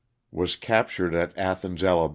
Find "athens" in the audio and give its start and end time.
1.37-1.83